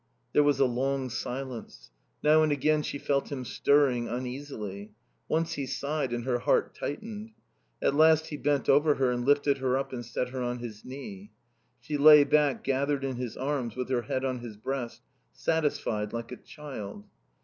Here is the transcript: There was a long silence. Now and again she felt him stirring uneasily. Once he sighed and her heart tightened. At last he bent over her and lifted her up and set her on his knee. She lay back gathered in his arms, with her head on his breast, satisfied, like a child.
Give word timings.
There 0.33 0.41
was 0.41 0.59
a 0.59 0.65
long 0.65 1.11
silence. 1.11 1.91
Now 2.23 2.41
and 2.41 2.51
again 2.51 2.81
she 2.81 2.97
felt 2.97 3.31
him 3.31 3.45
stirring 3.45 4.07
uneasily. 4.07 4.93
Once 5.27 5.53
he 5.53 5.67
sighed 5.67 6.11
and 6.11 6.23
her 6.25 6.39
heart 6.39 6.73
tightened. 6.73 7.33
At 7.83 7.93
last 7.93 8.29
he 8.29 8.37
bent 8.37 8.67
over 8.67 8.95
her 8.95 9.11
and 9.11 9.23
lifted 9.23 9.59
her 9.59 9.77
up 9.77 9.93
and 9.93 10.03
set 10.03 10.29
her 10.29 10.41
on 10.41 10.57
his 10.57 10.83
knee. 10.83 11.29
She 11.81 11.97
lay 11.99 12.23
back 12.23 12.63
gathered 12.63 13.03
in 13.03 13.17
his 13.17 13.37
arms, 13.37 13.75
with 13.75 13.89
her 13.89 14.01
head 14.01 14.25
on 14.25 14.39
his 14.39 14.57
breast, 14.57 15.03
satisfied, 15.33 16.13
like 16.13 16.31
a 16.31 16.37
child. 16.37 17.05